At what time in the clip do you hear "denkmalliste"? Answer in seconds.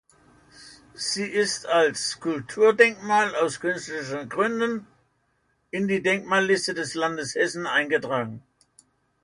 6.01-6.73